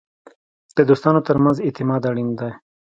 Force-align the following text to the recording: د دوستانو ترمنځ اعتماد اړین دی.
د 0.77 0.79
دوستانو 0.89 1.25
ترمنځ 1.27 1.57
اعتماد 1.61 2.01
اړین 2.09 2.29
دی. 2.39 2.51